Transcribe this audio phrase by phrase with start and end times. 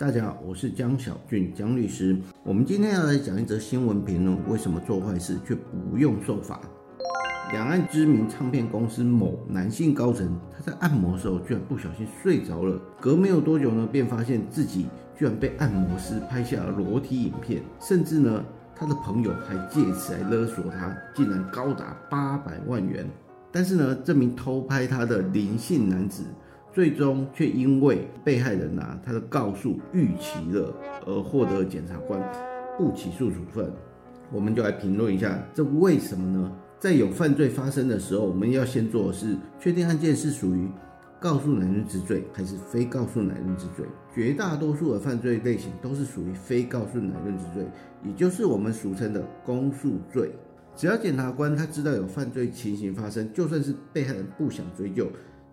[0.00, 2.18] 大家好，我是江小俊江律师。
[2.42, 6.58] 我们今天要来讲一则新闻评论：为什么做坏事却不用受罚？
[7.52, 12.80] 两岸知名唱片公司某男性高层，他在按摩的时候居然不小心睡着了。
[12.98, 18.42] 隔没有多久呢，便发现自己居然被按摩师拍下了裸体影片，甚至呢，
[18.74, 23.06] 他的朋友还借此来勒索他，竟然高达八百万元。
[23.52, 26.22] 但是呢，这名偷拍他的林姓男子，
[26.72, 30.74] 最终却因为被害人呐他的告诉逾期了，
[31.06, 32.20] 而获得检察官
[32.78, 33.72] 不起诉处分。
[34.32, 36.52] 我们就来评论一下，这为什么呢？
[36.78, 40.68] 在有犯罪发生的时候，我们要先做的是确定案件是属于
[41.18, 43.84] 告诉乃论之罪还是非告诉乃论之罪。
[44.14, 47.66] 绝大多数的犯罪类型都是属于非告诉乃论之罪，
[48.04, 50.30] 也就是我们俗称的公诉罪。
[50.74, 55.06] 只要检察官他知道有犯罪情形发生，就算是被害人不想追究，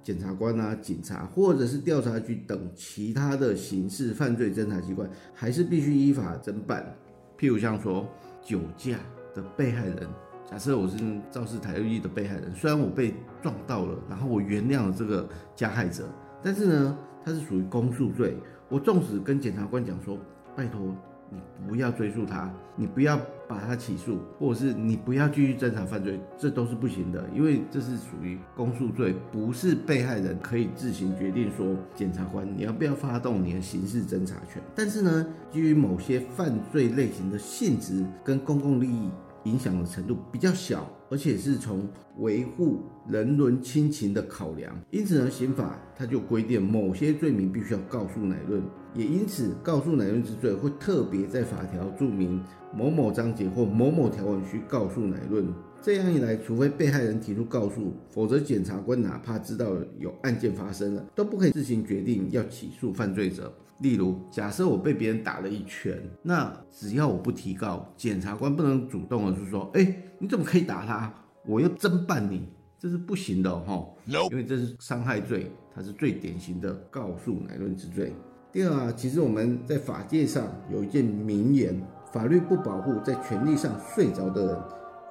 [0.08, 6.96] 检察官啊、警察或者是调查局等其他的刑事犯罪侦查机关，还是必须依法侦办。
[7.38, 8.08] 譬如像说
[8.42, 8.98] 酒驾
[9.36, 10.08] 的被害人，
[10.50, 10.98] 假设我是
[11.30, 16.06] 肇事台律的被害人，虽然我被撞到了，然后我原谅了这个加害者，
[16.42, 18.38] 但是呢，他是属于公诉罪，
[18.70, 20.18] 我纵使跟检察官讲说，
[20.56, 20.96] 拜托。
[21.30, 34.62] 你不要追诉他，你不要把他起诉，或者是你不要继续侦查犯罪，这都是不行的，因为这是属于公诉罪，不是被害人可以自行决定说检察官你要不要发动你的刑事侦查权。
[34.76, 39.10] 但是呢，基于某些犯罪类型的性质跟公共利益。
[39.44, 48.62] 影响的程度比较小，而且是从维护人伦亲情的考量，因此呢，刑法它就规定某些罪名必须要告诉乃论，
[48.98, 52.44] 也因此告诉乃论之罪会特别在法条注明
[52.76, 55.48] 某某章节或某某条文需告诉乃论。
[55.80, 63.54] 这样一来，除非被害人提出告诉，否则检察官哪怕知道有案件发生了，都不可以自行决定要起诉犯罪者。
[63.80, 71.14] 例如，假设我被别人打了一拳，那只要我不提告，检察官不能主动的是说，哎，你怎么可以打他？
[71.46, 72.50] 我要侦办你，
[72.80, 73.88] 这是不行的哈。
[74.32, 78.12] 因为这是伤害罪，它是最典型的告诉乃论之罪。
[78.58, 81.80] 第二啊，其实我们在法界上有一件名言：
[82.12, 84.58] 法律不保护在权利上睡着的人。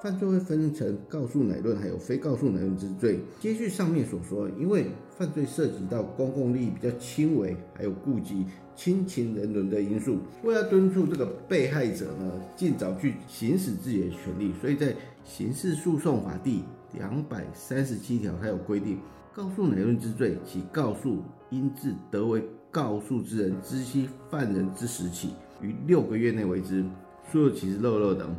[0.03, 3.21] 犯罪会分成告诉乃论，还有非告诉乃论之罪。
[3.39, 4.87] 接续上面所说，因为
[5.17, 14.93] 犯罪涉及到公共利益比较轻微，还有顾及亲情人伦的因素，为了敦促这个被害者呢尽早去行使自己的权利，所以在
[15.23, 18.99] 刑事诉讼法第两百三十七条，它有规定，
[19.37, 26.83] 告诉乃论之罪，其告诉应自得为告诉之人知悉犯人之时起，于六个月内为之。
[27.31, 28.35] 所有其实漏漏等。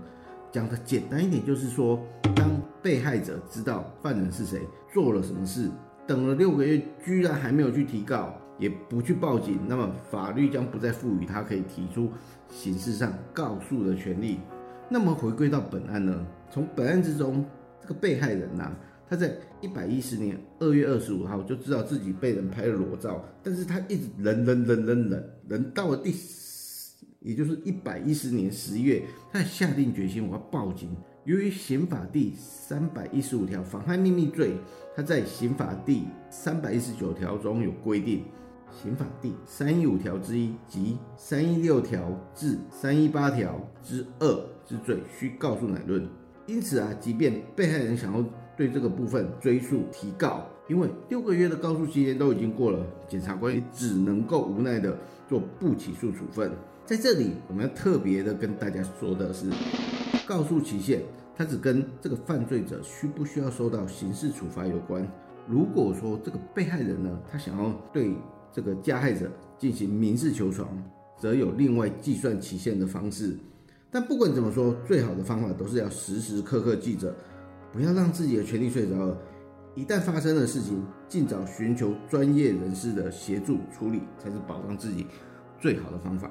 [0.51, 2.05] 讲的简单一点，就是说，
[2.35, 2.51] 当
[2.83, 5.71] 被害者知道犯人是谁，做了什么事，
[6.05, 12.11] 等了六个月，居然还没有去提告，也不去报警，那么法律将不再赋予他可以提出
[12.51, 14.41] 刑事上告诉的权利。
[14.89, 16.27] 那么回归到本案呢？
[16.51, 17.45] 从本案之中，
[17.81, 18.73] 这个被害人呐，
[19.09, 26.15] 他在一百一十年二月二十五号就知道自己被人拍了裸照，但是他一直忍忍忍忍忍，忍到了第。
[27.21, 29.03] 也就是一百一十年十月，
[29.33, 30.97] 他下定决心我要报警。
[31.25, 34.55] 由于刑法第三百一十五条妨害秘密罪，
[34.95, 38.23] 他在刑法第三百一十九条中有规定，
[38.71, 44.33] 刑法第三一五条之一及三一六条至三一八条之二
[44.65, 46.09] 之罪需告诉乃论。
[46.47, 48.25] 因此啊，即便被害人想要
[48.59, 54.99] 对这个部分追诉提告，因为六个月的告诉期间都已经过了，检察官也只能够无奈的
[55.29, 56.51] 做不起诉处分。
[56.85, 59.49] 在这里，我们要特别的跟大家说的是，
[60.27, 61.03] 告诉期限，
[61.37, 65.09] 它只跟这个犯罪者需不需要受到刑事处罚有关。
[65.47, 68.13] 如果说这个被害人呢，他想要对
[68.53, 70.67] 这个加害者进行民事求偿，
[71.17, 73.37] 则有另外计算期限的方式。
[73.89, 77.15] 但不管怎么说，最好的方法都是要时时刻刻记着，
[77.73, 79.19] 不要让自己的权利睡着了。
[79.75, 85.07] 一旦发生的事情，尽早寻求专业人士的协助处理，才是保障自己
[85.61, 86.31] 最好的方法。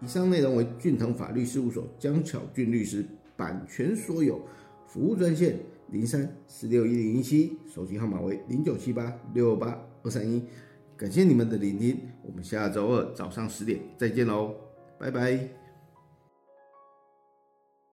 [0.00, 3.04] 以上内容为俊腾法律事务所江巧俊律师
[3.36, 4.40] 版权所有，
[4.86, 5.58] 服务专线
[5.90, 10.42] 零三四六一零一七，手机号码为零九七八六八二三一。
[10.96, 14.54] 感谢你们的聆听，我们下周二早上十点再见喽，
[14.98, 15.63] 拜拜。